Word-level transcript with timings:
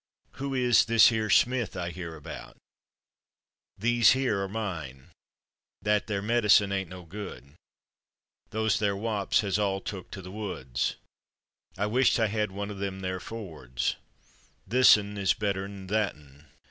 Who 0.41 0.55
is 0.55 0.85
/this 0.87 1.09
here/ 1.09 1.29
Smith 1.29 1.77
I 1.77 1.91
hear 1.91 2.15
about? 2.15 2.57
/These 3.79 4.13
here/ 4.13 4.41
are 4.41 4.47
mine. 4.47 5.11
/That 5.85 6.07
there/ 6.07 6.23
medicine 6.23 6.71
ain't 6.71 6.89
no 6.89 7.03
good. 7.03 7.53
/Those 8.49 8.79
there/ 8.79 8.95
wops 8.95 9.41
has 9.41 9.59
all 9.59 9.79
took 9.79 10.09
to 10.09 10.23
the 10.23 10.31
woods. 10.31 10.95
I 11.77 11.85
wisht 11.85 12.19
I 12.19 12.29
had 12.29 12.49
one 12.51 12.71
of 12.71 12.77
/them 12.77 13.01
there/ 13.01 13.19
Fords. 13.19 13.95
/Thisn/ 14.71 15.19
is 15.19 15.35
better'n 15.35 15.87
/thatn 15.87 16.45